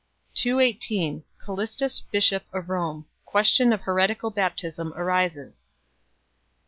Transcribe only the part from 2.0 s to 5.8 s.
bishop of Rome. Question of heretical baptism arises.